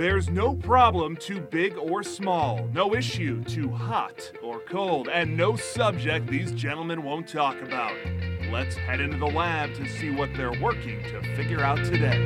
[0.00, 5.56] There's no problem too big or small, no issue too hot or cold, and no
[5.56, 7.92] subject these gentlemen won't talk about.
[8.50, 12.16] Let's head into the lab to see what they're working to figure out today.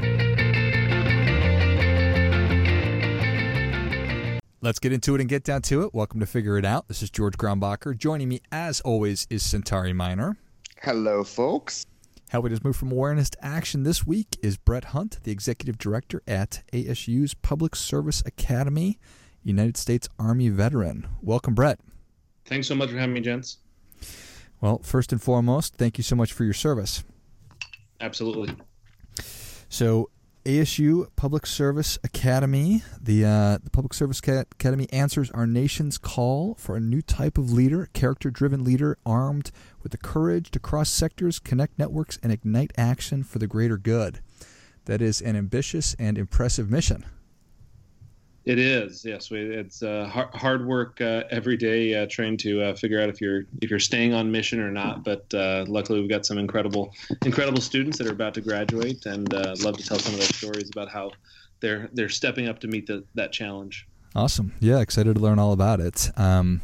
[4.60, 5.92] Let's get into it and get down to it.
[5.92, 6.86] Welcome to Figure It Out.
[6.86, 7.98] This is George Grombacher.
[7.98, 10.36] Joining me, as always, is Centauri Minor.
[10.80, 11.86] Hello, folks.
[12.30, 16.22] Helping us move from awareness to action this week is Brett Hunt, the Executive Director
[16.26, 18.98] at ASU's Public Service Academy,
[19.42, 21.06] United States Army veteran.
[21.22, 21.78] Welcome, Brett.
[22.46, 23.58] Thanks so much for having me, gents.
[24.60, 27.04] Well, first and foremost, thank you so much for your service.
[28.00, 28.56] Absolutely.
[29.68, 30.10] So,
[30.44, 32.82] ASU Public Service Academy.
[33.00, 37.50] The, uh, the Public Service Academy answers our nation's call for a new type of
[37.50, 39.50] leader, character driven leader armed
[39.82, 44.20] with the courage to cross sectors, connect networks, and ignite action for the greater good.
[44.84, 47.06] That is an ambitious and impressive mission.
[48.44, 49.28] It is, yes.
[49.30, 53.44] It's uh, hard work uh, every day, uh, trying to uh, figure out if you're
[53.62, 55.02] if you're staying on mission or not.
[55.02, 56.92] But uh, luckily, we've got some incredible
[57.24, 60.28] incredible students that are about to graduate, and uh, love to tell some of their
[60.28, 61.12] stories about how
[61.60, 63.86] they're they're stepping up to meet the, that challenge.
[64.14, 66.10] Awesome, yeah, excited to learn all about it.
[66.18, 66.60] Um,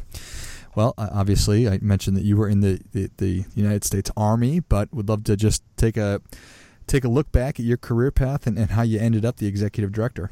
[0.75, 4.93] well, obviously, I mentioned that you were in the, the, the United States Army, but
[4.93, 6.21] would love to just take a
[6.87, 9.47] take a look back at your career path and, and how you ended up the
[9.47, 10.29] executive director.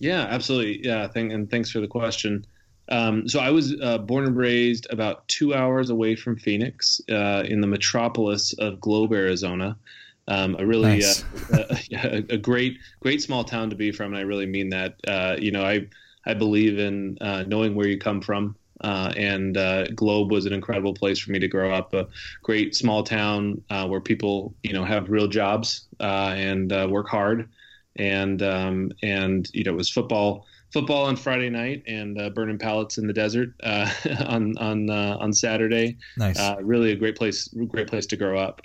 [0.00, 0.86] Yeah, absolutely.
[0.86, 2.46] Yeah, thank, and thanks for the question.
[2.90, 7.44] Um, so I was uh, born and raised about two hours away from Phoenix, uh,
[7.46, 9.76] in the metropolis of Globe, Arizona.
[10.26, 11.24] Um, a really nice.
[11.52, 14.94] uh, a, a, great, great small town to be from, and I really mean that.
[15.06, 15.86] Uh, you know, I
[16.26, 18.56] I believe in uh, knowing where you come from.
[18.80, 19.56] Uh, and
[19.96, 21.94] Globe was an incredible place for me to grow up.
[21.94, 22.06] A
[22.44, 27.48] great small town where people, you know, have real jobs and work hard
[27.98, 32.58] and um, and you know it was football football on Friday night and uh, burning
[32.58, 33.90] pallets in the desert uh,
[34.26, 35.96] on on uh, on Saturday.
[36.16, 38.60] Nice, uh, really a great place, great place to grow up.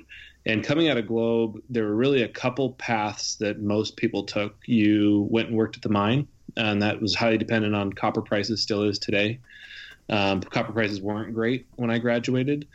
[0.46, 4.56] And coming out of Globe, there were really a couple paths that most people took.
[4.66, 8.62] You went and worked at the mine, and that was highly dependent on copper prices.
[8.62, 9.40] Still is today.
[10.10, 12.68] Um, copper prices weren't great when I graduated.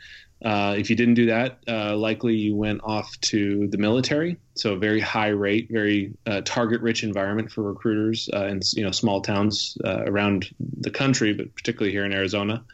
[0.45, 4.37] Uh, if you didn't do that, uh, likely you went off to the military.
[4.55, 8.93] So a very high rate, very uh, target-rich environment for recruiters uh, in you know
[8.93, 10.51] small towns uh, around
[10.81, 12.65] the country, but particularly here in Arizona.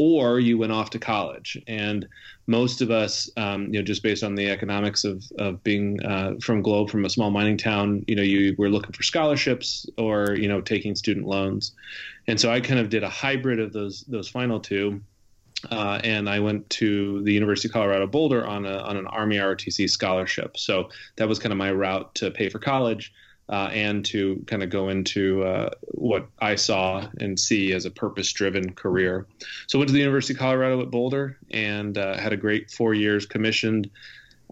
[0.00, 2.06] Or you went off to college, and
[2.46, 6.34] most of us, um, you know, just based on the economics of of being uh,
[6.40, 10.36] from Globe, from a small mining town, you know, you were looking for scholarships or
[10.36, 11.72] you know taking student loans,
[12.28, 15.00] and so I kind of did a hybrid of those those final two
[15.70, 19.36] uh, and I went to the University of Colorado Boulder on a on an Army
[19.36, 20.56] ROTC scholarship.
[20.56, 23.12] So that was kind of my route to pay for college
[23.48, 27.90] uh, and to kind of go into uh, what I saw and see as a
[27.90, 29.26] purpose-driven career.
[29.66, 32.70] So I went to the University of Colorado at Boulder and uh, had a great
[32.70, 33.90] four years commissioned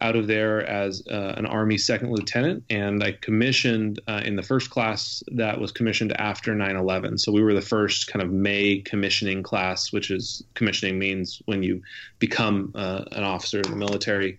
[0.00, 4.42] out of there as uh, an Army second lieutenant, and I commissioned uh, in the
[4.42, 7.18] first class that was commissioned after 9 11.
[7.18, 11.62] So we were the first kind of May commissioning class, which is commissioning means when
[11.62, 11.82] you
[12.18, 14.38] become uh, an officer in the military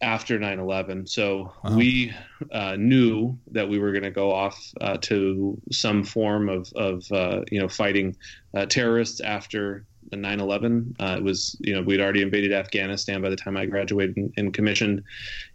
[0.00, 1.08] after 9/11.
[1.08, 1.76] So wow.
[1.76, 2.14] we
[2.50, 7.10] uh, knew that we were going to go off uh, to some form of, of
[7.12, 8.16] uh, you know fighting
[8.54, 9.84] uh, terrorists after
[10.16, 10.94] 9/11.
[11.00, 14.32] Uh, it was you know we'd already invaded Afghanistan by the time I graduated and,
[14.36, 15.02] and commissioned,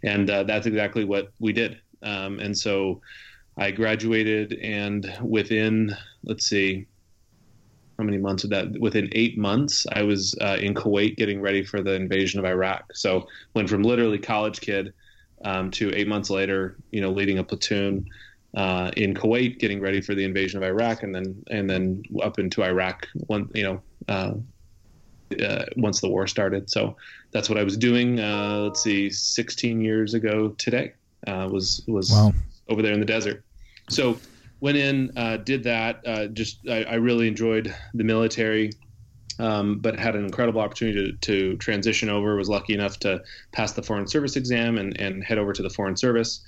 [0.02, 1.80] and uh, that's exactly what we did.
[2.02, 3.00] Um, and so
[3.56, 6.86] I graduated, and within let's see.
[7.98, 8.78] How many months of that?
[8.78, 12.94] Within eight months, I was uh, in Kuwait getting ready for the invasion of Iraq.
[12.94, 14.92] So went from literally college kid
[15.46, 18.06] um, to eight months later, you know, leading a platoon
[18.56, 22.38] uh, in Kuwait, getting ready for the invasion of Iraq, and then and then up
[22.38, 23.06] into Iraq.
[23.26, 24.32] One, you know, uh,
[25.44, 26.70] uh, once the war started.
[26.70, 26.96] So
[27.32, 28.18] that's what I was doing.
[28.18, 30.94] Uh, let's see, 16 years ago today
[31.26, 32.32] uh, was was wow.
[32.68, 33.44] over there in the desert.
[33.90, 34.18] So
[34.60, 36.32] went in, uh, did that.
[36.32, 38.72] just I, I, really enjoyed the military.
[39.38, 42.36] Um, but had an incredible opportunity to, to, transition over.
[42.36, 45.68] Was lucky enough to pass the Foreign Service exam and, and head over to the
[45.68, 46.40] Foreign Service.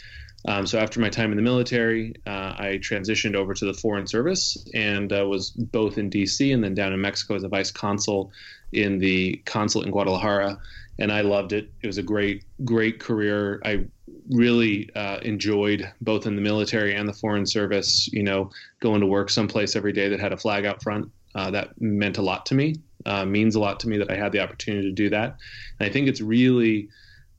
[0.49, 4.07] Um, so after my time in the military, uh, I transitioned over to the Foreign
[4.07, 6.51] Service and uh, was both in D.C.
[6.53, 8.33] and then down in Mexico as a vice consul
[8.73, 10.59] in the consulate in Guadalajara,
[10.99, 11.71] and I loved it.
[11.83, 13.61] It was a great, great career.
[13.63, 13.85] I
[14.31, 18.09] really uh, enjoyed both in the military and the Foreign Service.
[18.11, 18.51] You know,
[18.81, 21.11] going to work someplace every day that had a flag out front.
[21.35, 22.77] Uh, that meant a lot to me.
[23.05, 25.37] Uh, means a lot to me that I had the opportunity to do that.
[25.79, 26.89] And I think it's really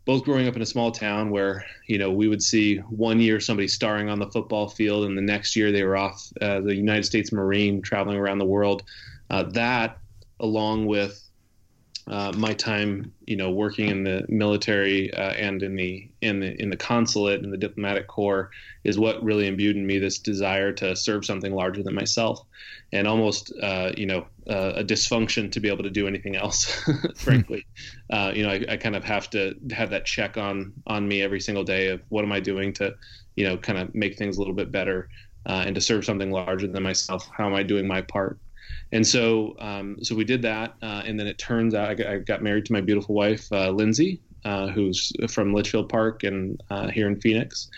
[0.09, 3.39] both growing up in a small town where you know we would see one year
[3.39, 6.73] somebody starring on the football field, and the next year they were off uh, the
[6.73, 8.81] United States Marine traveling around the world.
[9.29, 9.99] Uh, that,
[10.39, 11.28] along with
[12.09, 16.59] uh, my time, you know, working in the military uh, and in the in the
[16.59, 18.49] in the consulate and the diplomatic corps
[18.83, 22.41] is what really imbued in me this desire to serve something larger than myself,
[22.91, 26.83] and almost, uh, you know, uh, a dysfunction to be able to do anything else.
[27.15, 27.65] frankly,
[28.09, 31.21] uh, you know, I, I, kind of have to have that check on on me
[31.21, 32.95] every single day of what am I doing to,
[33.35, 35.09] you know, kind of make things a little bit better
[35.45, 37.29] uh, and to serve something larger than myself.
[37.31, 38.39] How am I doing my part?
[38.91, 42.07] And so, um, so we did that, uh, and then it turns out I got,
[42.07, 46.61] I got married to my beautiful wife, uh, Lindsay, uh, who's from Litchfield Park and
[46.71, 47.69] uh, here in Phoenix.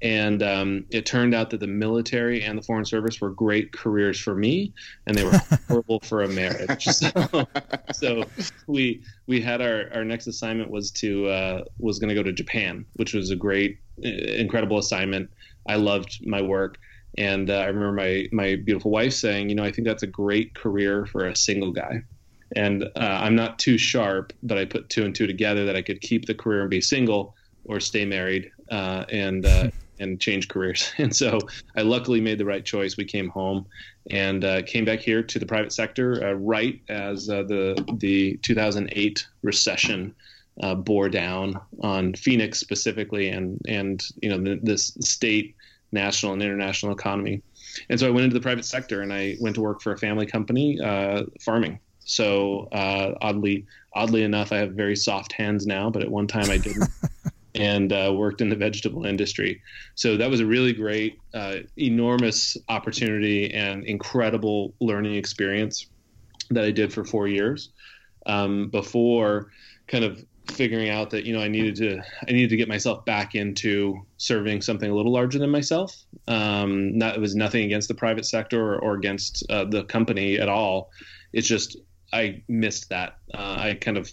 [0.00, 4.20] And um, it turned out that the military and the foreign service were great careers
[4.20, 4.72] for me,
[5.06, 6.86] and they were horrible for a marriage.
[6.98, 7.48] So,
[7.92, 8.24] so,
[8.68, 12.32] we we had our, our next assignment was to uh, was going to go to
[12.32, 15.30] Japan, which was a great, incredible assignment.
[15.66, 16.78] I loved my work
[17.18, 20.06] and uh, I remember my my beautiful wife saying, you know, I think that's a
[20.06, 22.04] great career for a single guy.
[22.54, 25.82] And uh, I'm not too sharp, but I put two and two together that I
[25.82, 27.34] could keep the career and be single,
[27.64, 30.92] or stay married uh, and uh, and change careers.
[30.98, 31.40] And so
[31.76, 32.96] I luckily made the right choice.
[32.96, 33.66] We came home
[34.10, 39.26] and uh, came back here to the private sector uh, right as the the 2008
[39.42, 40.14] recession.
[40.60, 41.54] Uh, bore down
[41.84, 45.54] on Phoenix specifically, and and you know the, this state
[45.92, 47.42] national and international economy.
[47.90, 49.98] And so I went into the private sector and I went to work for a
[49.98, 51.78] family company, uh, farming.
[52.00, 56.50] So uh, oddly, oddly enough, I have very soft hands now, but at one time
[56.50, 56.88] I didn't,
[57.54, 59.60] and uh, worked in the vegetable industry.
[59.94, 65.86] So that was a really great, uh, enormous opportunity and incredible learning experience
[66.50, 67.70] that I did for four years
[68.26, 69.50] um, before
[69.86, 73.04] kind of figuring out that you know I needed to I needed to get myself
[73.04, 75.96] back into serving something a little larger than myself.
[76.26, 80.38] Um, not, it was nothing against the private sector or, or against uh, the company
[80.38, 80.90] at all.
[81.32, 81.76] It's just
[82.12, 83.18] I missed that.
[83.32, 84.10] Uh, I kind of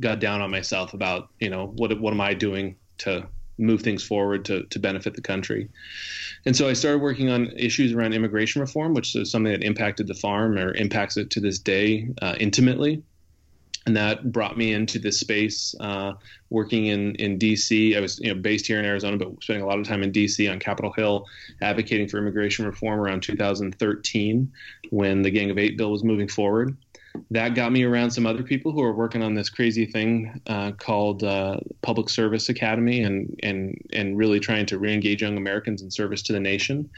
[0.00, 3.26] got down on myself about you know what what am I doing to
[3.58, 5.68] move things forward to to benefit the country.
[6.46, 10.06] And so I started working on issues around immigration reform, which is something that impacted
[10.06, 13.02] the farm or impacts it to this day uh, intimately
[13.86, 16.12] and that brought me into this space uh,
[16.50, 17.96] working in, in DC.
[17.96, 20.12] I was you know based here in Arizona, but spending a lot of time in
[20.12, 21.26] DC on Capitol Hill,
[21.60, 24.52] advocating for immigration reform around 2013
[24.90, 26.76] when the Gang of Eight bill was moving forward
[27.30, 30.72] that got me around some other people who are working on this crazy thing uh,
[30.72, 35.90] called uh, Public Service Academy and, and, and really trying to reengage young Americans in
[35.90, 36.88] service to the nation.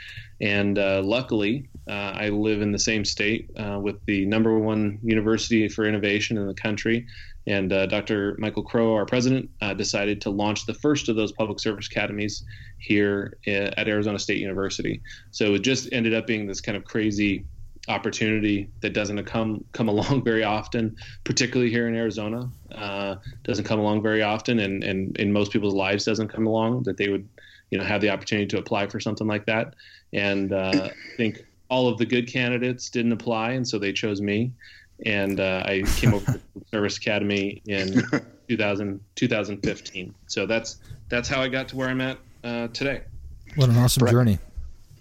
[0.40, 4.99] And uh, luckily, uh, I live in the same state uh, with the number one
[5.02, 7.06] university for innovation in the country.
[7.46, 8.37] And uh, Dr.
[8.38, 12.43] Michael Crow, our president, decided to launch the first of those public service academies
[12.78, 15.02] here at Arizona State University.
[15.31, 17.44] So it just ended up being this kind of crazy
[17.89, 22.49] opportunity that doesn't come come along very often, particularly here in Arizona.
[22.73, 26.83] Uh, doesn't come along very often, and, and in most people's lives doesn't come along
[26.85, 27.29] that they would,
[27.71, 29.75] you know, have the opportunity to apply for something like that.
[30.13, 34.21] And uh, I think all of the good candidates didn't apply, and so they chose
[34.21, 34.53] me.
[35.05, 38.03] And uh, I came over to the Service Academy in
[38.49, 40.15] 2000, 2015.
[40.27, 40.79] So that's
[41.09, 43.03] that's how I got to where I'm at uh, today.
[43.57, 44.39] What an awesome journey!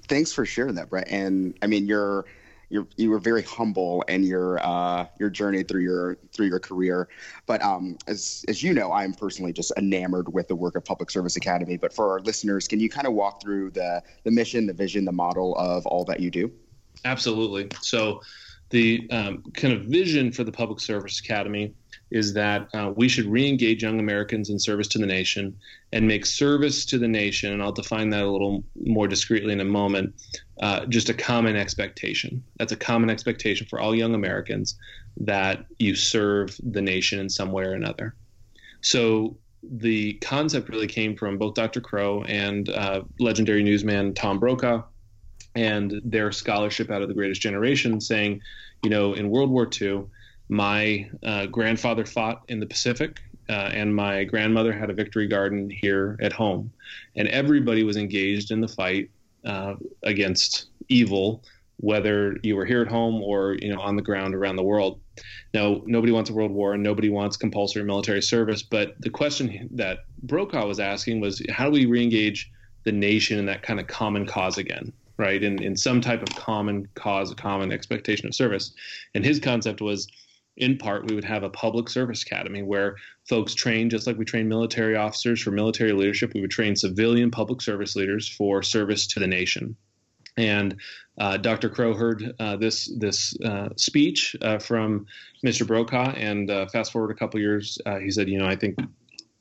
[0.07, 1.07] Thanks for sharing that, Brett.
[1.09, 2.25] And I mean, you're
[2.69, 7.07] you're you were very humble in your uh, your journey through your through your career.
[7.45, 11.11] But um, as as you know, I'm personally just enamored with the work of Public
[11.11, 11.77] Service Academy.
[11.77, 15.05] But for our listeners, can you kind of walk through the the mission, the vision,
[15.05, 16.51] the model of all that you do?
[17.05, 17.69] Absolutely.
[17.81, 18.21] So,
[18.73, 21.75] the um, kind of vision for the Public Service Academy
[22.09, 25.55] is that uh, we should re-engage young Americans in service to the nation
[25.91, 29.59] and make service to the nation, and I'll define that a little more discreetly in
[29.59, 30.15] a moment,
[30.59, 32.43] uh, just a common expectation.
[32.57, 34.75] That's a common expectation for all young Americans
[35.17, 38.15] that you serve the nation in some way or another.
[38.81, 41.79] So the concept really came from both Dr.
[41.79, 44.81] Crow and uh, legendary newsman Tom Brokaw
[45.55, 48.41] and their scholarship out of the greatest generation saying,
[48.83, 50.05] you know, in World War II,
[50.49, 55.69] my uh, grandfather fought in the Pacific, uh, and my grandmother had a victory garden
[55.69, 56.71] here at home.
[57.15, 59.09] And everybody was engaged in the fight
[59.45, 61.43] uh, against evil,
[61.77, 64.99] whether you were here at home or you know on the ground around the world.
[65.53, 68.63] Now, nobody wants a world war, and nobody wants compulsory military service.
[68.63, 72.45] But the question that Brokaw was asking was, how do we reengage
[72.83, 74.91] the nation in that kind of common cause again?
[75.17, 75.43] Right?
[75.43, 78.73] In, in some type of common cause, a common expectation of service.
[79.13, 80.07] And his concept was
[80.57, 82.95] in part, we would have a public service academy where
[83.27, 86.33] folks train just like we train military officers for military leadership.
[86.33, 89.75] We would train civilian public service leaders for service to the nation.
[90.37, 90.79] And
[91.19, 91.69] uh, Dr.
[91.69, 95.05] Crow heard uh, this this uh, speech uh, from
[95.45, 95.65] Mr.
[95.65, 98.79] Brokaw, and uh, fast forward a couple years, uh, he said, "You know, I think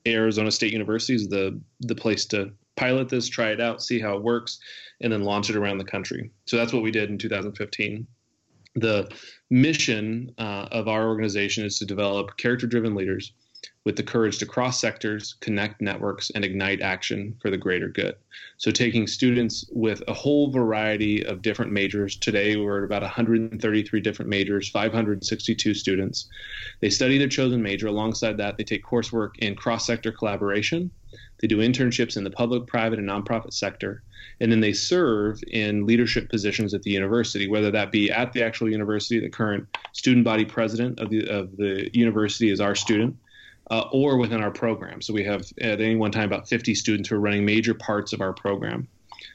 [0.06, 4.16] Arizona State University is the the place to pilot this, try it out, see how
[4.16, 4.58] it works,
[5.00, 8.06] and then launch it around the country." So that's what we did in 2015.
[8.74, 9.10] The
[9.50, 13.32] mission uh, of our organization is to develop character-driven leaders
[13.84, 18.14] with the courage to cross sectors, connect networks, and ignite action for the greater good.
[18.56, 22.16] So, taking students with a whole variety of different majors.
[22.16, 26.28] Today, we're at about 133 different majors, 562 students.
[26.80, 27.88] They study their chosen major.
[27.88, 30.90] Alongside that, they take coursework in cross sector collaboration.
[31.40, 34.04] They do internships in the public, private, and nonprofit sector.
[34.40, 38.42] And then they serve in leadership positions at the university, whether that be at the
[38.42, 43.16] actual university, the current student body president of the, of the university is our student
[43.72, 45.00] uh, or within our program.
[45.00, 48.12] So we have at any one time about 50 students who are running major parts
[48.12, 48.86] of our program.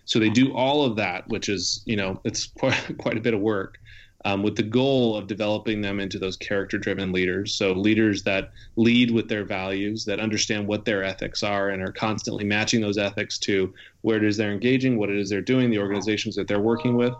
[0.05, 3.33] So they do all of that, which is, you know, it's quite, quite a bit
[3.33, 3.79] of work.
[4.25, 7.53] Um, with the goal of developing them into those character driven leaders.
[7.53, 11.93] So, leaders that lead with their values, that understand what their ethics are, and are
[11.93, 15.69] constantly matching those ethics to where it is they're engaging, what it is they're doing,
[15.69, 17.13] the organizations that they're working with,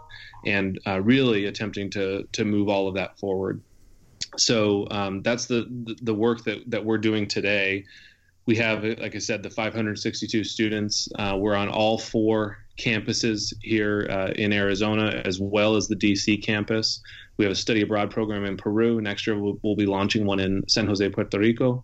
[0.48, 3.62] and uh, really attempting to, to move all of that forward
[4.38, 7.86] so um, that's the the work that that we're doing today.
[8.46, 11.10] We have, like I said, the 562 students.
[11.20, 16.42] Uh, we're on all four campuses here uh, in Arizona, as well as the DC
[16.44, 17.02] campus.
[17.36, 19.02] We have a study abroad program in Peru.
[19.02, 21.84] Next year, we'll, we'll be launching one in San Jose, Puerto Rico.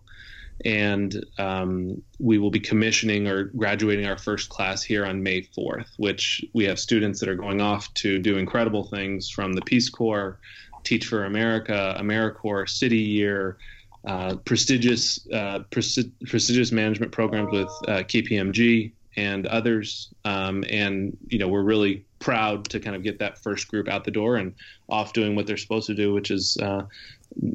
[0.64, 5.88] And um, we will be commissioning or graduating our first class here on May 4th,
[5.98, 9.90] which we have students that are going off to do incredible things from the Peace
[9.90, 10.38] Corps
[10.84, 13.58] Teach for America, AmeriCorps, City Year,
[14.06, 20.12] uh, prestigious uh, prestigious management programs with uh, KPMG and others.
[20.24, 24.04] Um, and you know, we're really proud to kind of get that first group out
[24.04, 24.54] the door and
[24.88, 26.82] off doing what they're supposed to do, which is, uh,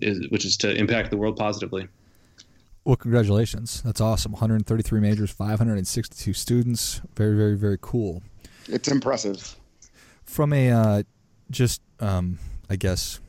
[0.01, 1.88] is which is to impact the world positively.
[2.86, 3.81] Well, congratulations.
[3.81, 4.31] That's awesome.
[4.31, 7.01] 133 majors, 562 students.
[7.15, 8.24] Very, very, very cool.
[8.67, 9.55] It's impressive.
[10.24, 11.03] From a uh,
[11.51, 13.19] just um, I guess,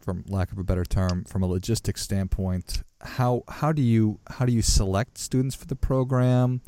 [0.00, 4.44] from lack of a better term, from a logistics standpoint, how how do you how
[4.44, 6.60] do you select students for the program?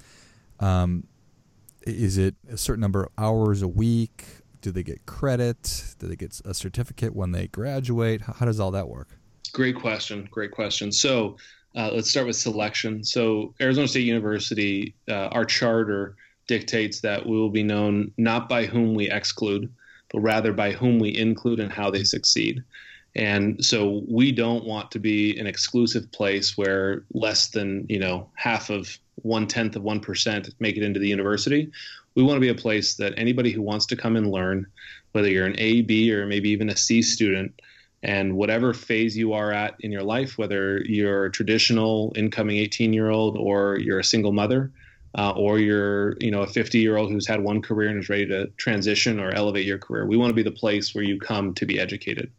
[0.60, 1.04] Um,
[1.86, 4.24] is it a certain number of hours a week?
[4.60, 5.94] Do they get credit?
[5.98, 8.20] Do they get a certificate when they graduate?
[8.20, 9.08] How, does all that work?
[9.52, 10.28] Great question.
[10.30, 10.92] Great question.
[10.92, 11.36] So
[11.74, 13.02] uh, let's start with selection.
[13.02, 16.14] So Arizona State University, uh, our charter
[16.46, 19.72] dictates that we will be known not by whom we exclude,
[20.12, 22.62] but rather by whom we include and how they succeed.
[23.14, 28.30] And so we don't want to be an exclusive place where less than, you know,
[28.34, 31.70] half of one tenth of 1% make it into the university.
[32.14, 34.66] We want to be a place that anybody who wants to come and learn,
[35.12, 37.60] whether you're an A, B, or maybe even a C student,
[38.02, 42.92] and whatever phase you are at in your life, whether you're a traditional incoming 18
[42.92, 44.72] year old or you're a single mother,
[45.16, 48.08] uh, or you're you know a 50 year old who's had one career and is
[48.08, 51.18] ready to transition or elevate your career we want to be the place where you
[51.18, 52.30] come to be educated.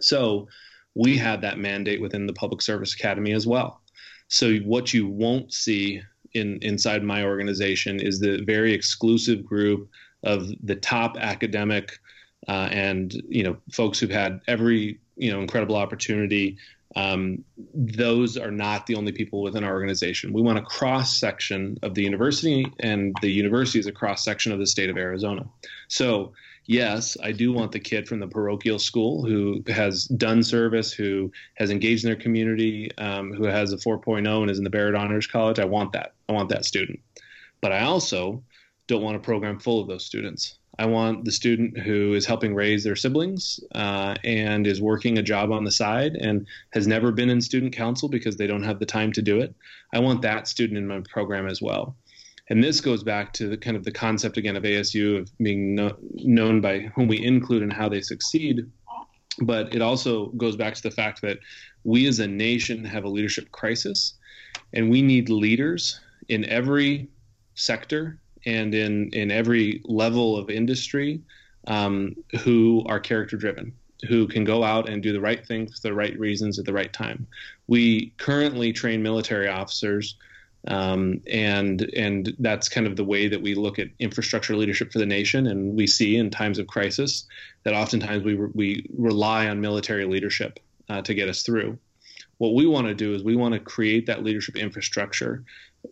[0.00, 0.48] So
[0.94, 3.80] we had that mandate within the public service academy as well.
[4.28, 6.02] So what you won't see
[6.34, 9.88] in inside my organization is the very exclusive group
[10.24, 11.98] of the top academic
[12.48, 16.56] uh, and you know folks who've had every you know incredible opportunity
[16.96, 20.32] um, those are not the only people within our organization.
[20.32, 24.52] We want a cross section of the university, and the university is a cross section
[24.52, 25.46] of the state of Arizona.
[25.88, 26.32] So,
[26.64, 31.30] yes, I do want the kid from the parochial school who has done service, who
[31.54, 34.94] has engaged in their community, um, who has a 4.0 and is in the Barrett
[34.94, 35.58] Honors College.
[35.58, 36.14] I want that.
[36.28, 37.00] I want that student.
[37.60, 38.42] But I also
[38.86, 40.58] don't want a program full of those students.
[40.78, 45.22] I want the student who is helping raise their siblings uh, and is working a
[45.22, 48.78] job on the side and has never been in student council because they don't have
[48.78, 49.54] the time to do it.
[49.92, 51.96] I want that student in my program as well.
[52.50, 55.74] And this goes back to the kind of the concept again of ASU of being
[55.74, 58.70] no, known by whom we include and how they succeed.
[59.40, 61.38] But it also goes back to the fact that
[61.84, 64.14] we as a nation have a leadership crisis,
[64.72, 67.08] and we need leaders in every
[67.54, 71.20] sector and in in every level of industry
[71.66, 73.72] um, who are character driven
[74.06, 76.72] who can go out and do the right things for the right reasons at the
[76.72, 77.26] right time.
[77.66, 80.16] We currently train military officers,
[80.68, 84.98] um, and and that's kind of the way that we look at infrastructure leadership for
[84.98, 85.46] the nation.
[85.46, 87.24] And we see in times of crisis
[87.64, 91.78] that oftentimes we we rely on military leadership uh, to get us through.
[92.38, 95.44] What we want to do is we want to create that leadership infrastructure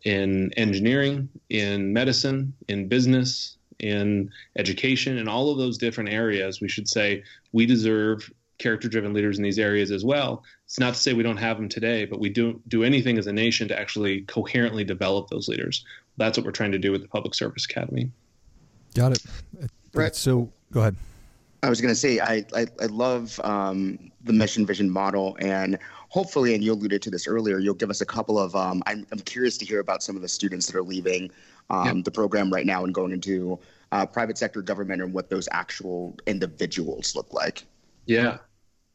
[0.04, 6.60] in engineering, in medicine, in business, in education, in all of those different areas.
[6.60, 10.42] We should say we deserve character driven leaders in these areas as well.
[10.64, 13.26] It's not to say we don't have them today, but we don't do anything as
[13.26, 15.84] a nation to actually coherently develop those leaders.
[16.16, 18.10] That's what we're trying to do with the Public Service Academy.
[18.94, 19.22] Got it.
[19.92, 20.16] Right.
[20.16, 20.96] So go ahead.
[21.62, 25.78] I was going to say I I, I love um, the mission vision model, and
[26.16, 28.56] hopefully, and you alluded to this earlier, you'll give us a couple of.
[28.56, 31.30] Um, I'm I'm curious to hear about some of the students that are leaving
[31.68, 33.58] um, the program right now and going into
[33.92, 37.64] uh, private sector government and what those actual individuals look like.
[38.06, 38.38] Yeah,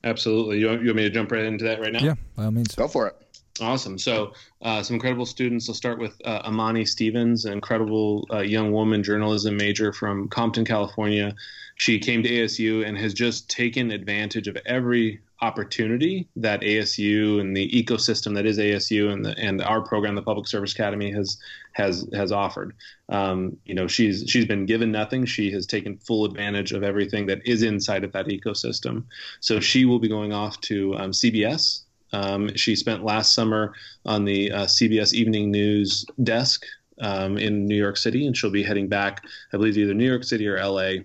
[0.04, 0.58] absolutely.
[0.58, 2.00] You want, you want me to jump right into that right now?
[2.00, 2.74] Yeah, by all means.
[2.74, 3.16] Go for it.
[3.62, 4.00] Awesome.
[4.00, 5.70] So, uh, some incredible students.
[5.70, 10.66] I'll start with uh, Amani Stevens, an incredible uh, young woman, journalism major from Compton,
[10.66, 11.36] California.
[11.76, 17.56] She came to ASU and has just taken advantage of every opportunity that ASU and
[17.56, 21.38] the ecosystem that is ASU and the, and our program, the Public Service Academy, has
[21.74, 22.76] has has offered.
[23.10, 25.26] Um, you know, she's she's been given nothing.
[25.26, 29.04] She has taken full advantage of everything that is inside of that ecosystem.
[29.40, 31.84] So she will be going off to um, CBS
[32.14, 33.74] um, she spent last summer
[34.06, 36.66] on the uh, CBS Evening News desk
[37.00, 40.24] um, in New York City, and she'll be heading back, I believe, either New York
[40.24, 41.04] City or LA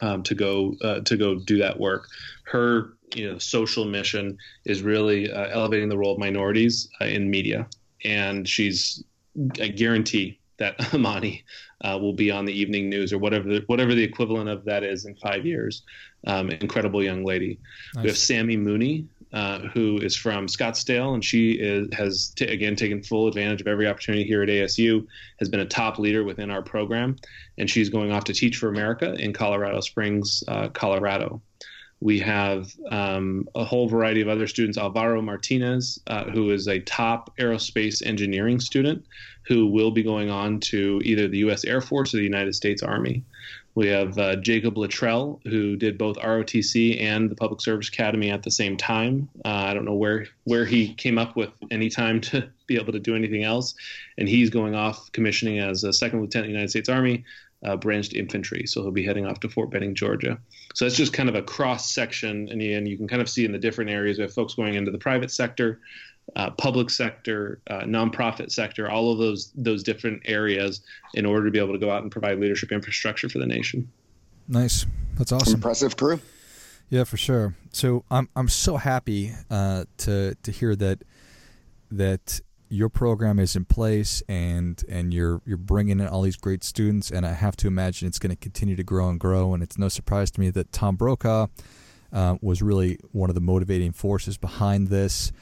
[0.00, 2.08] um, to go uh, to go do that work.
[2.44, 7.30] Her you know social mission is really uh, elevating the role of minorities uh, in
[7.30, 7.66] media,
[8.04, 9.02] and she's
[9.60, 11.44] I guarantee that Amani
[11.82, 14.84] uh, will be on the evening news or whatever the, whatever the equivalent of that
[14.84, 15.82] is in five years.
[16.26, 17.58] Um, incredible young lady.
[17.94, 18.02] Nice.
[18.02, 22.76] We have Sammy Mooney, uh, who is from Scottsdale, and she is, has t- again
[22.76, 25.06] taken full advantage of every opportunity here at ASU.
[25.38, 27.16] Has been a top leader within our program,
[27.58, 31.42] and she's going off to teach for America in Colorado Springs, uh, Colorado.
[32.04, 34.76] We have um, a whole variety of other students.
[34.76, 39.06] Alvaro Martinez, uh, who is a top aerospace engineering student,
[39.44, 41.64] who will be going on to either the U.S.
[41.64, 43.24] Air Force or the United States Army.
[43.74, 48.42] We have uh, Jacob Luttrell, who did both ROTC and the Public Service Academy at
[48.42, 49.30] the same time.
[49.42, 52.92] Uh, I don't know where where he came up with any time to be able
[52.92, 53.74] to do anything else,
[54.18, 57.24] and he's going off commissioning as a second lieutenant in the United States Army,
[57.64, 58.66] uh, branched infantry.
[58.66, 60.38] So he'll be heading off to Fort Benning, Georgia.
[60.74, 63.44] So that's just kind of a cross section, and, and you can kind of see
[63.44, 65.80] in the different areas we have folks going into the private sector
[66.36, 70.80] uh, public sector, uh, nonprofit sector, all of those those different areas
[71.14, 73.90] in order to be able to go out and provide leadership infrastructure for the nation.
[74.48, 75.54] Nice, that's awesome.
[75.54, 76.20] Impressive crew.
[76.90, 77.54] Yeah, for sure.
[77.72, 81.02] So I'm I'm so happy uh, to to hear that
[81.90, 82.40] that
[82.74, 87.10] your program is in place and and you're you're bringing in all these great students
[87.10, 89.78] and I have to imagine it's going to continue to grow and grow and it's
[89.78, 91.46] no surprise to me that Tom Brokaw
[92.12, 95.32] uh, was really one of the motivating forces behind this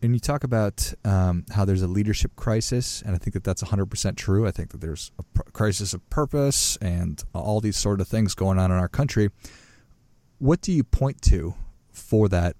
[0.00, 3.64] and you talk about um, how there's a leadership crisis, and I think that that's
[3.64, 4.46] 100% true.
[4.46, 8.36] I think that there's a pr- crisis of purpose and all these sort of things
[8.36, 9.30] going on in our country.
[10.38, 11.54] What do you point to
[11.90, 12.54] for that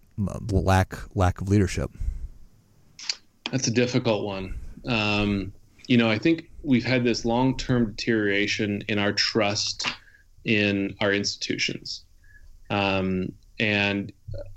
[0.50, 1.92] lack lack of leadership?
[3.50, 4.58] That's a difficult one.
[4.86, 5.52] Um,
[5.86, 9.86] you know, I think we've had this long term deterioration in our trust
[10.44, 12.04] in our institutions.
[12.70, 14.12] Um, and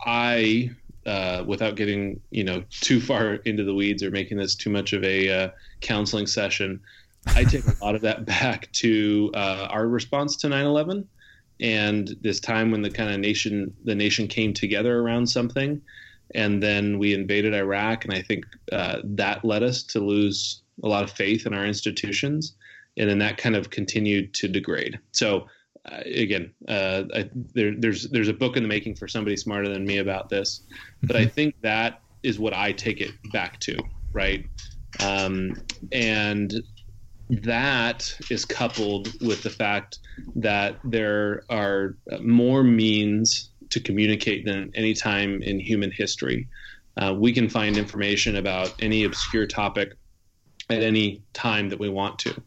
[0.05, 0.71] I
[1.05, 4.93] uh, without getting you know too far into the weeds or making this too much
[4.93, 5.49] of a uh,
[5.79, 6.79] counseling session,
[7.27, 11.05] I take a lot of that back to uh, our response to 9/11
[11.61, 15.81] and this time when the kind of nation the nation came together around something,
[16.35, 20.87] and then we invaded Iraq, and I think uh, that led us to lose a
[20.87, 22.55] lot of faith in our institutions,
[22.97, 24.99] and then that kind of continued to degrade.
[25.11, 25.47] So
[25.91, 29.69] uh, again, uh, I, there, there's there's a book in the making for somebody smarter
[29.69, 30.61] than me about this,
[31.03, 31.29] but I mm-hmm.
[31.29, 33.77] think that is what I take it back to,
[34.13, 34.45] right?
[34.99, 35.55] Um,
[35.91, 36.61] and
[37.29, 39.99] that is coupled with the fact
[40.35, 46.47] that there are more means to communicate than any time in human history.
[46.97, 49.93] Uh, we can find information about any obscure topic
[50.69, 52.41] at any time that we want to.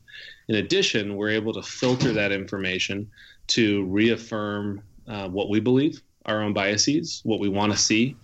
[0.48, 3.10] In addition, we're able to filter that information
[3.48, 8.16] to reaffirm uh, what we believe, our own biases, what we want to see.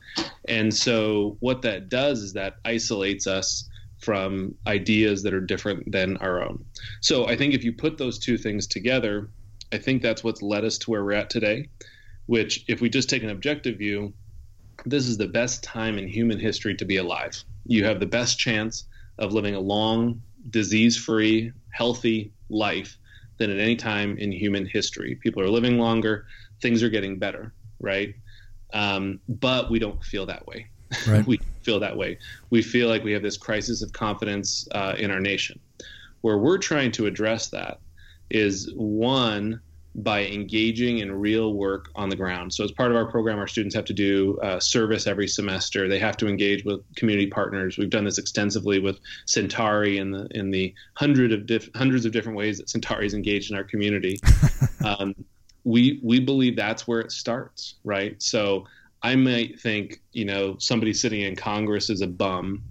[0.47, 6.17] And so, what that does is that isolates us from ideas that are different than
[6.19, 6.65] our own.
[7.01, 9.29] So, I think if you put those two things together,
[9.73, 11.69] I think that's what's led us to where we're at today.
[12.31, 14.14] Which, if we just take an objective view,
[14.87, 17.43] this is the best time in human history to be alive.
[17.66, 18.85] You have the best chance
[19.19, 22.97] of living a long, disease free, healthy life
[23.38, 25.16] than at any time in human history.
[25.16, 26.25] People are living longer,
[26.62, 28.14] things are getting better, right?
[28.73, 30.71] Um, but we don't feel that way.
[31.09, 31.27] Right.
[31.27, 32.16] we feel that way.
[32.51, 35.59] We feel like we have this crisis of confidence uh, in our nation.
[36.21, 37.81] Where we're trying to address that
[38.31, 39.61] is one
[39.96, 42.55] by engaging in real work on the ground.
[42.55, 45.88] So, as part of our program, our students have to do uh, service every semester.
[45.88, 47.76] They have to engage with community partners.
[47.76, 52.12] We've done this extensively with Centauri in the in the hundred of diff- hundreds of
[52.12, 54.18] different ways that Centauri is engaged in our community.
[54.85, 55.14] um,
[55.64, 58.20] we we believe that's where it starts, right?
[58.22, 58.66] So,
[59.03, 62.62] I might think you know somebody sitting in Congress is a bum,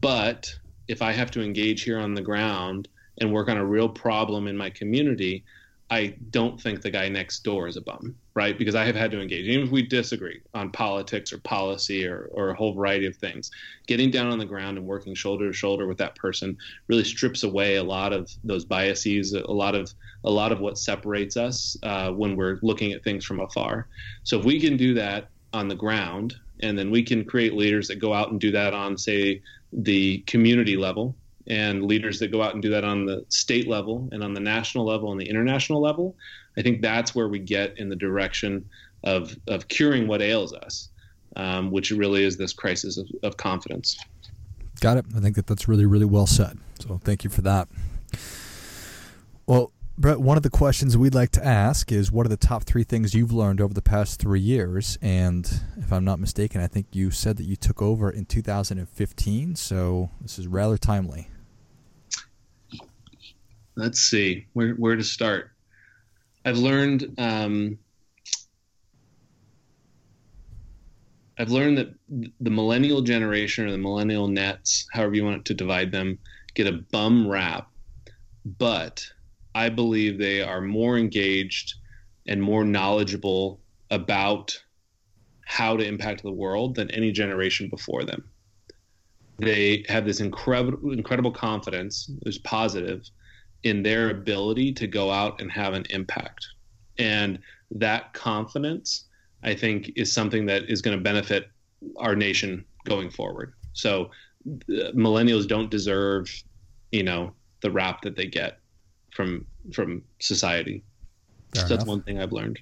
[0.00, 0.54] but
[0.88, 2.88] if I have to engage here on the ground
[3.20, 5.44] and work on a real problem in my community,
[5.88, 8.58] I don't think the guy next door is a bum, right?
[8.58, 12.28] Because I have had to engage, even if we disagree on politics or policy or,
[12.32, 13.52] or a whole variety of things,
[13.86, 16.56] getting down on the ground and working shoulder to shoulder with that person
[16.88, 19.92] really strips away a lot of those biases, a lot of
[20.24, 23.86] a lot of what separates us uh, when we're looking at things from afar.
[24.24, 27.86] So if we can do that on the ground, and then we can create leaders
[27.88, 29.40] that go out and do that on, say,
[29.72, 31.14] the community level,
[31.48, 34.40] and leaders that go out and do that on the state level and on the
[34.40, 36.16] national level and the international level,
[36.56, 38.64] I think that's where we get in the direction
[39.04, 40.88] of, of curing what ails us,
[41.36, 43.96] um, which really is this crisis of, of confidence.
[44.80, 45.06] Got it.
[45.16, 46.58] I think that that's really, really well said.
[46.80, 47.68] So thank you for that.
[49.46, 52.64] Well, Brett, one of the questions we'd like to ask is what are the top
[52.64, 54.98] three things you've learned over the past three years?
[55.00, 59.56] And if I'm not mistaken, I think you said that you took over in 2015.
[59.56, 61.28] So this is rather timely
[63.76, 65.50] let's see where where to start.
[66.44, 67.78] I've learned um,
[71.38, 71.94] I've learned that
[72.40, 76.18] the millennial generation or the millennial nets, however you want to divide them,
[76.54, 77.68] get a bum rap,
[78.58, 79.06] but
[79.54, 81.74] I believe they are more engaged
[82.26, 83.60] and more knowledgeable
[83.90, 84.58] about
[85.44, 88.24] how to impact the world than any generation before them.
[89.38, 93.02] They have this incredible incredible confidence, is positive,
[93.66, 96.46] in their ability to go out and have an impact.
[96.98, 97.40] And
[97.72, 99.06] that confidence,
[99.42, 101.50] I think, is something that is going to benefit
[101.96, 103.54] our nation going forward.
[103.72, 104.10] So
[104.70, 106.32] millennials don't deserve,
[106.92, 108.60] you know, the rap that they get
[109.12, 110.84] from from society.
[111.54, 112.60] so that's one thing I've learned.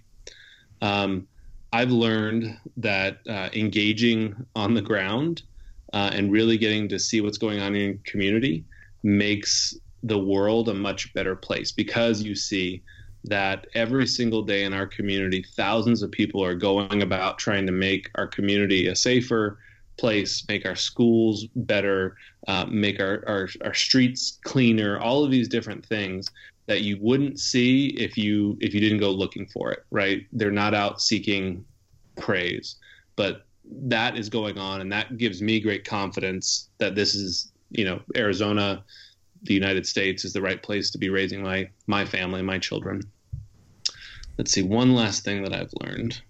[0.80, 1.28] Um,
[1.70, 5.42] I've learned that uh, engaging on the ground
[5.92, 8.64] uh, and really getting to see what's going on in your community
[9.02, 12.82] makes the world a much better place because you see
[13.24, 17.72] that every single day in our community, thousands of people are going about trying to
[17.72, 19.58] make our community a safer
[19.96, 22.16] place, make our schools better,
[22.48, 26.30] uh, make our, our, our streets cleaner, all of these different things
[26.66, 30.26] that you wouldn't see if you if you didn't go looking for it, right?
[30.32, 31.64] They're not out seeking
[32.16, 32.76] praise,
[33.16, 37.84] but that is going on, and that gives me great confidence that this is, you
[37.84, 38.84] know, Arizona
[39.44, 43.02] the United States is the right place to be raising my my family, my children.
[44.38, 46.20] Let's see one last thing that I've learned.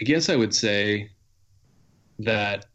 [0.00, 1.10] I guess I would say
[2.20, 2.66] that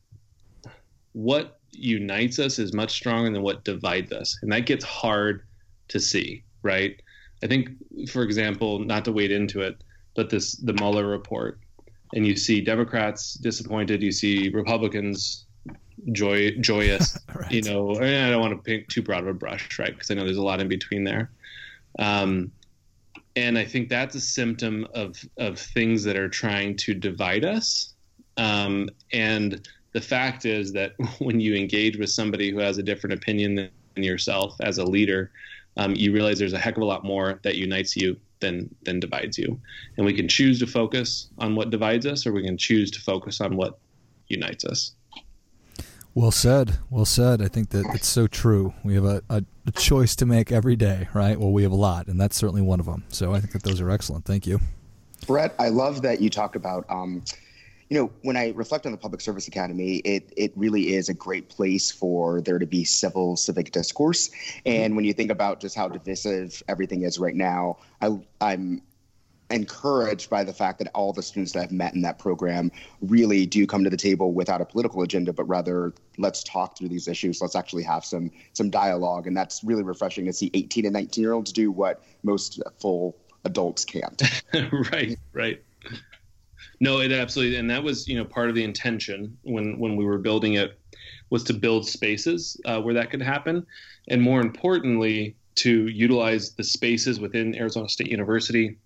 [1.13, 4.37] what unites us is much stronger than what divides us.
[4.41, 5.43] And that gets hard
[5.87, 7.01] to see, right?
[7.43, 7.69] I think,
[8.09, 9.81] for example, not to wade into it,
[10.15, 11.59] but this the Mueller report
[12.13, 15.45] and you see Democrats disappointed, you see Republicans
[16.11, 17.17] joy joyous.
[17.35, 17.51] right.
[17.51, 19.91] You know, I don't want to paint too broad of a brush, right?
[19.91, 21.31] Because I know there's a lot in between there.
[21.99, 22.51] Um,
[23.35, 27.93] and I think that's a symptom of of things that are trying to divide us.
[28.37, 33.15] Um, and the fact is that when you engage with somebody who has a different
[33.15, 33.71] opinion than
[34.03, 35.31] yourself as a leader,
[35.77, 38.99] um, you realize there's a heck of a lot more that unites you than than
[38.99, 39.59] divides you.
[39.97, 43.01] And we can choose to focus on what divides us, or we can choose to
[43.01, 43.79] focus on what
[44.27, 44.93] unites us.
[46.15, 46.77] Well said.
[46.91, 47.41] Well said.
[47.41, 48.73] I think that it's so true.
[48.83, 51.39] We have a, a, a, choice to make every day, right?
[51.39, 53.03] Well, we have a lot, and that's certainly one of them.
[53.07, 54.25] So I think that those are excellent.
[54.25, 54.59] Thank you.
[55.25, 57.23] Brett, I love that you talk about um,
[57.89, 61.13] you know, when I reflect on the Public Service Academy, it it really is a
[61.13, 64.29] great place for there to be civil civic discourse.
[64.29, 64.69] Mm-hmm.
[64.69, 68.81] And when you think about just how divisive everything is right now, I I'm
[69.49, 73.45] encouraged by the fact that all the students that I've met in that program really
[73.45, 77.07] do come to the table without a political agenda, but rather let's talk through these
[77.07, 77.41] issues.
[77.41, 81.21] Let's actually have some some dialogue, and that's really refreshing to see 18 and 19
[81.21, 83.15] year olds do what most full
[83.45, 84.21] adults can't.
[84.91, 85.63] right, right.
[86.83, 90.03] No, it absolutely, and that was you know part of the intention when when we
[90.03, 90.77] were building it
[91.29, 93.65] was to build spaces uh, where that could happen,
[94.09, 98.77] and more importantly, to utilize the spaces within Arizona State University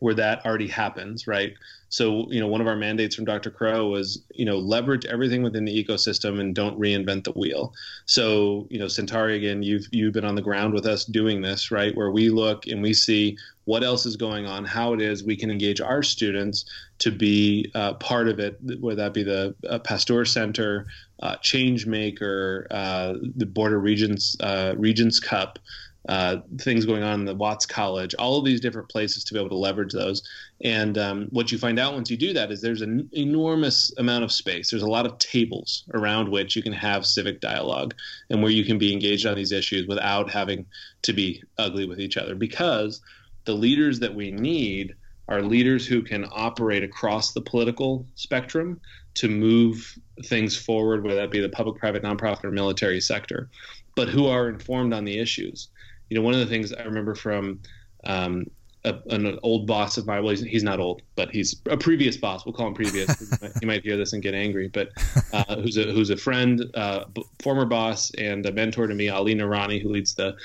[0.00, 1.54] where that already happens, right?
[1.88, 3.52] So, you know, one of our mandates from Dr.
[3.52, 7.72] Crow was, you know, leverage everything within the ecosystem and don't reinvent the wheel.
[8.06, 11.70] So, you know, Centauri, again, you've you've been on the ground with us doing this,
[11.70, 11.96] right?
[11.96, 15.36] Where we look and we see what else is going on, how it is we
[15.36, 16.64] can engage our students
[16.98, 20.86] to be uh, part of it, whether that be the uh, Pastor Center,
[21.20, 25.60] uh, Change Maker, uh, the Board of Regents uh, Regents Cup,
[26.08, 29.40] uh, things going on in the Watts College, all of these different places to be
[29.40, 30.22] able to leverage those.
[30.62, 34.24] And um, what you find out once you do that is there's an enormous amount
[34.24, 34.70] of space.
[34.70, 37.94] There's a lot of tables around which you can have civic dialogue
[38.28, 40.66] and where you can be engaged on these issues without having
[41.02, 43.00] to be ugly with each other because
[43.44, 44.94] the leaders that we need
[45.28, 48.78] are leaders who can operate across the political spectrum
[49.14, 53.48] to move things forward, whether that be the public, private, nonprofit, or military sector,
[53.96, 55.68] but who are informed on the issues
[56.08, 57.60] you know, one of the things I remember from
[58.04, 58.46] um,
[58.84, 60.22] a, an old boss of mine.
[60.22, 62.44] Well, he's, he's, not old, but he's a previous boss.
[62.44, 63.18] We'll call him previous.
[63.18, 64.90] he, might, he, might, hear this and get angry, but
[65.32, 67.04] uh, who's a who's a friend, uh,
[67.42, 70.36] former boss, and a mentor to me, Ali Noorani, who leads the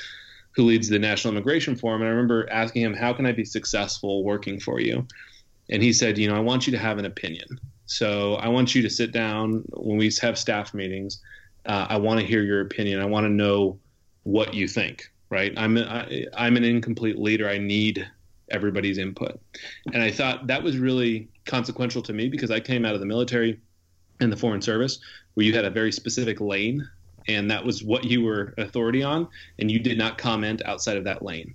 [0.55, 2.01] who leads the National Immigration Forum.
[2.01, 5.05] And I remember asking him, "How can I be successful working for you?"
[5.69, 7.59] And he said, "You know, I want you to have an opinion.
[7.85, 11.21] So I want you to sit down when we have staff meetings.
[11.65, 13.01] Uh, I want to hear your opinion.
[13.01, 13.79] I want to know
[14.23, 15.53] what you think." Right?
[15.57, 17.49] I'm I, I'm an incomplete leader.
[17.49, 18.07] I need
[18.51, 19.39] everybody's input,
[19.93, 23.05] and I thought that was really consequential to me because I came out of the
[23.05, 23.59] military
[24.19, 24.99] and the foreign service
[25.33, 26.87] where you had a very specific lane,
[27.27, 29.27] and that was what you were authority on,
[29.59, 31.53] and you did not comment outside of that lane.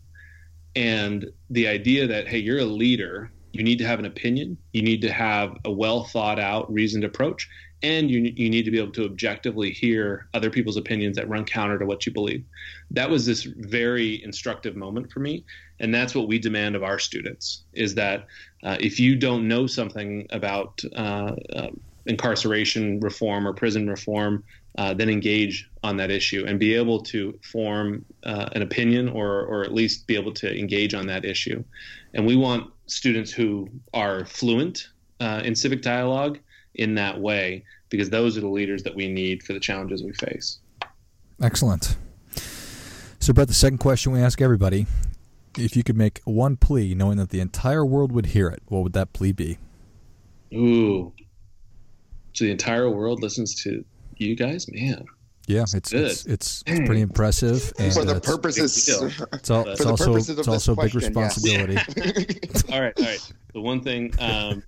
[0.76, 4.82] And the idea that hey, you're a leader, you need to have an opinion, you
[4.82, 7.48] need to have a well thought out, reasoned approach,
[7.85, 11.44] and you, you need to be able to objectively hear other people's opinions that run
[11.44, 12.42] counter to what you believe.
[12.90, 15.44] That was this very instructive moment for me,
[15.81, 18.27] and that's what we demand of our students: is that
[18.62, 21.68] uh, if you don't know something about uh, uh,
[22.07, 24.42] incarceration reform or prison reform,
[24.79, 29.42] uh, then engage on that issue and be able to form uh, an opinion or,
[29.42, 31.62] or at least be able to engage on that issue.
[32.14, 34.88] And we want students who are fluent
[35.20, 36.38] uh, in civic dialogue
[36.74, 40.12] in that way because those are the leaders that we need for the challenges we
[40.12, 40.58] face.
[41.42, 41.96] Excellent.
[43.20, 44.87] So, Brett, the second question we ask everybody
[45.58, 48.82] if you could make one plea knowing that the entire world would hear it, what
[48.82, 49.58] would that plea be?
[50.52, 51.12] Ooh.
[52.32, 53.84] So the entire world listens to
[54.16, 54.70] you guys?
[54.70, 55.04] Man.
[55.46, 57.72] Yeah, it's it's, it's, it's pretty impressive.
[57.78, 61.74] And for the purposes, it's, all, it's also it's also a big responsibility.
[61.74, 62.64] Yes.
[62.72, 63.32] all right, all right.
[63.52, 64.62] The one thing um,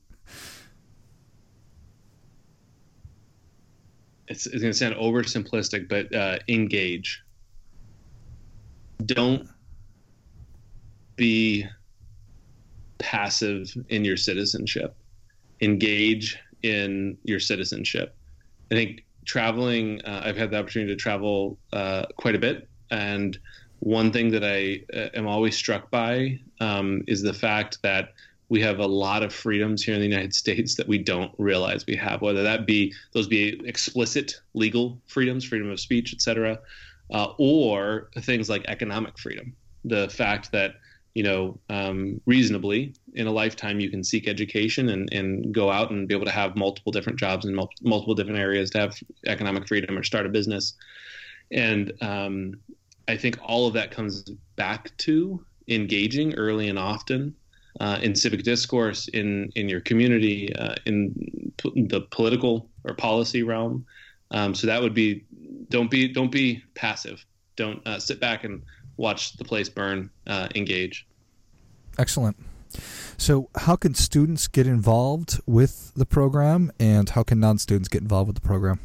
[4.28, 7.22] it's, it's going to sound oversimplistic, but uh, engage.
[9.04, 9.48] Don't
[11.16, 11.66] be
[12.98, 14.96] passive in your citizenship.
[15.60, 18.16] Engage in your citizenship.
[18.70, 22.68] I think traveling, uh, I've had the opportunity to travel uh, quite a bit.
[22.90, 23.38] And
[23.80, 28.12] one thing that I uh, am always struck by um, is the fact that
[28.48, 31.86] we have a lot of freedoms here in the United States that we don't realize
[31.86, 36.58] we have, whether that be those be explicit legal freedoms, freedom of speech, etc.,
[37.12, 39.54] uh, or things like economic freedom.
[39.84, 40.74] The fact that
[41.14, 45.90] you know um, reasonably in a lifetime you can seek education and, and go out
[45.90, 48.96] and be able to have multiple different jobs in mul- multiple different areas to have
[49.26, 50.74] economic freedom or start a business,
[51.50, 52.54] and um,
[53.08, 54.22] I think all of that comes
[54.56, 57.34] back to engaging early and often
[57.80, 63.42] uh, in civic discourse, in in your community, uh, in p- the political or policy
[63.42, 63.84] realm.
[64.30, 65.24] Um, so that would be
[65.68, 67.24] don't be don't be passive.
[67.56, 68.62] Don't uh, sit back and
[68.96, 70.10] watch the place burn.
[70.26, 71.06] Uh, engage.
[71.98, 72.36] Excellent.
[73.16, 78.28] So, how can students get involved with the program, and how can non-students get involved
[78.28, 78.80] with the program?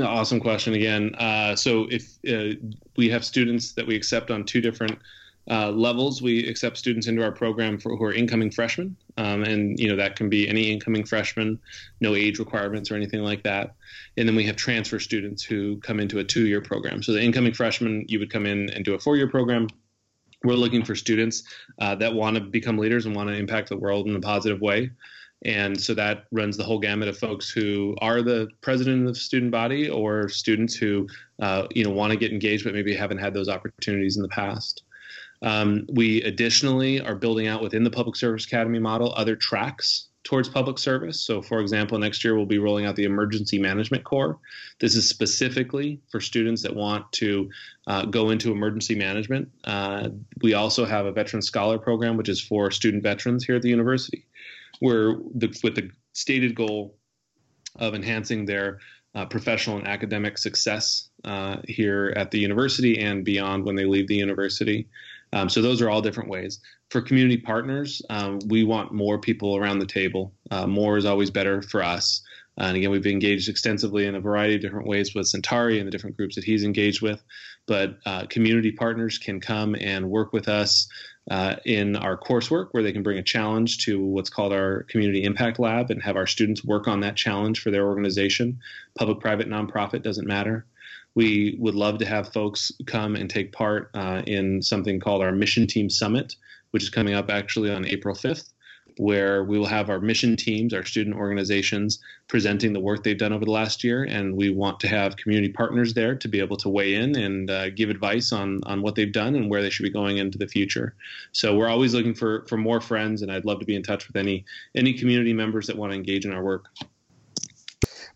[0.00, 1.14] Awesome question again.
[1.16, 2.56] Uh, so, if uh,
[2.96, 4.98] we have students that we accept on two different
[5.50, 9.78] uh, levels, we accept students into our program for who are incoming freshmen, um, and
[9.78, 11.58] you know that can be any incoming freshman,
[12.00, 13.74] no age requirements or anything like that.
[14.16, 17.02] And then we have transfer students who come into a two-year program.
[17.02, 19.66] So the incoming freshman, you would come in and do a four-year program.
[20.44, 21.42] We're looking for students
[21.80, 24.60] uh, that want to become leaders and want to impact the world in a positive
[24.60, 24.90] way.
[25.44, 29.20] And so that runs the whole gamut of folks who are the president of the
[29.20, 31.08] student body or students who,
[31.40, 34.28] uh, you know, want to get engaged but maybe haven't had those opportunities in the
[34.28, 34.84] past.
[35.42, 40.48] Um, we additionally are building out within the Public Service Academy model other tracks towards
[40.48, 41.20] public service.
[41.20, 44.38] So, for example, next year we'll be rolling out the Emergency Management Core.
[44.78, 47.50] This is specifically for students that want to
[47.88, 49.50] uh, go into emergency management.
[49.64, 50.10] Uh,
[50.42, 53.68] we also have a Veteran Scholar Program, which is for student veterans here at the
[53.68, 54.26] university,
[54.78, 56.96] where the, with the stated goal
[57.80, 58.78] of enhancing their
[59.14, 64.08] uh, professional and academic success uh, here at the university and beyond when they leave
[64.08, 64.88] the university.
[65.32, 66.60] Um, so those are all different ways.
[66.90, 70.34] For community partners, um, we want more people around the table.
[70.50, 72.22] Uh, more is always better for us.
[72.58, 75.90] And again, we've engaged extensively in a variety of different ways with Centauri and the
[75.90, 77.22] different groups that he's engaged with.
[77.66, 80.86] But uh, community partners can come and work with us
[81.30, 85.22] uh, in our coursework, where they can bring a challenge to what's called our Community
[85.22, 88.58] Impact Lab and have our students work on that challenge for their organization.
[88.98, 90.66] Public, private, nonprofit doesn't matter.
[91.14, 95.32] We would love to have folks come and take part uh, in something called our
[95.32, 96.36] Mission Team Summit,
[96.70, 98.52] which is coming up actually on April 5th,
[98.96, 101.98] where we will have our mission teams, our student organizations,
[102.28, 104.04] presenting the work they've done over the last year.
[104.04, 107.50] And we want to have community partners there to be able to weigh in and
[107.50, 110.38] uh, give advice on, on what they've done and where they should be going into
[110.38, 110.94] the future.
[111.32, 114.06] So we're always looking for, for more friends, and I'd love to be in touch
[114.06, 114.44] with any,
[114.74, 116.68] any community members that want to engage in our work.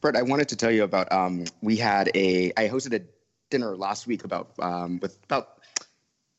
[0.01, 1.11] Brett, I wanted to tell you about.
[1.13, 2.53] Um, we had a.
[2.57, 3.05] I hosted a
[3.51, 5.61] dinner last week about um, with about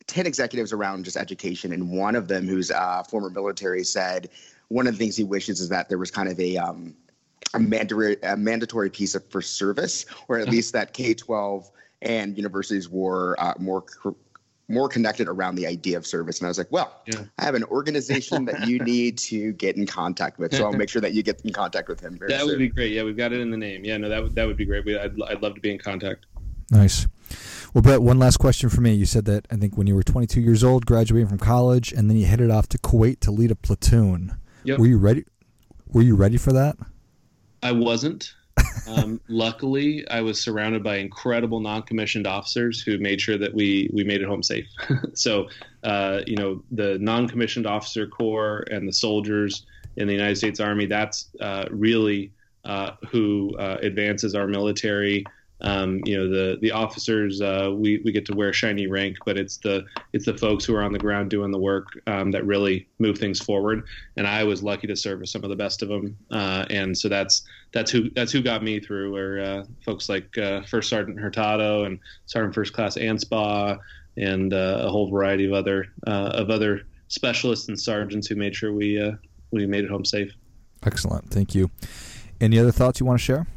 [0.08, 4.30] ten executives around just education, and one of them, who's uh, former military, said
[4.70, 6.96] one of the things he wishes is that there was kind of a um,
[7.54, 11.70] a mandatory a mandatory piece of for service, or at least that K twelve
[12.02, 13.84] and universities were uh, more
[14.70, 16.40] more connected around the idea of service.
[16.40, 17.24] And I was like, well, yeah.
[17.38, 20.54] I have an organization that you need to get in contact with.
[20.54, 22.18] So I'll make sure that you get in contact with him.
[22.28, 22.48] that soon.
[22.48, 22.92] would be great.
[22.92, 23.86] Yeah, we've got it in the name.
[23.86, 24.86] Yeah, no, that would, that would be great.
[24.88, 26.26] I'd, I'd love to be in contact.
[26.70, 27.08] Nice.
[27.74, 28.94] Well, Brett, one last question for me.
[28.94, 32.10] You said that I think when you were 22 years old, graduating from college, and
[32.10, 34.38] then you headed off to Kuwait to lead a platoon.
[34.64, 34.80] Yep.
[34.80, 35.26] Were you ready?
[35.88, 36.78] Were you ready for that?
[37.64, 38.34] I wasn't.
[38.88, 44.04] Um, luckily, I was surrounded by incredible non-commissioned officers who made sure that we we
[44.04, 44.68] made it home safe.
[45.14, 45.48] so,
[45.84, 49.66] uh, you know, the non-commissioned officer corps and the soldiers
[49.98, 50.86] in the United States Army.
[50.86, 52.32] That's uh, really
[52.66, 55.26] uh, who uh, advances our military
[55.62, 59.38] um, you know the the officers uh, we we get to wear shiny rank, but
[59.38, 62.46] it's the it's the folks who are on the ground doing the work um, that
[62.46, 63.84] really move things forward.
[64.18, 66.96] And I was lucky to serve with some of the best of them, uh, and
[66.96, 67.42] so that's
[67.74, 69.12] that's who that's who got me through.
[69.12, 73.80] Where uh, folks like uh, First Sergeant Hurtado and Sergeant First Class Anspaugh
[74.16, 78.56] and uh, a whole variety of other uh, of other specialists and sergeants who made
[78.56, 79.02] sure we
[79.50, 80.32] we made it home safe.
[80.86, 81.72] Excellent, thank you.
[82.40, 83.48] Any other thoughts you want to share?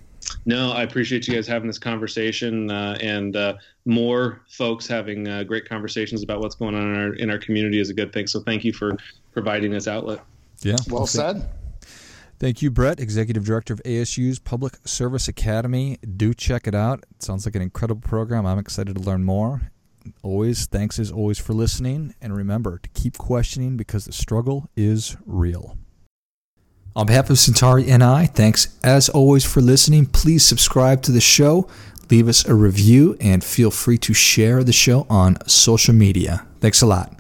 [0.47, 3.55] No, I appreciate you guys having this conversation uh, and uh,
[3.85, 7.81] more folks having uh, great conversations about what's going on in our in our community
[7.81, 8.27] is a good thing.
[8.27, 8.97] So thank you for
[9.33, 10.21] providing this outlet.
[10.63, 11.49] Yeah, well said.
[12.39, 15.99] Thank you, Brett, Executive Director of ASU's Public Service Academy.
[16.17, 17.05] Do check it out.
[17.11, 18.47] It sounds like an incredible program.
[18.47, 19.71] I'm excited to learn more.
[20.23, 22.15] Always, thanks as always for listening.
[22.19, 25.77] And remember to keep questioning because the struggle is real.
[26.97, 30.07] On behalf of Centauri and I, thanks as always for listening.
[30.07, 31.69] Please subscribe to the show,
[32.11, 36.45] leave us a review, and feel free to share the show on social media.
[36.61, 37.20] Thanks a lot.